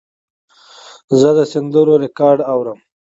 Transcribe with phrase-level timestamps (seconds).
[1.19, 2.79] زه د سندرو ریکارډ اورم.